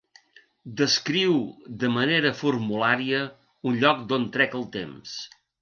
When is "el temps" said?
4.63-5.17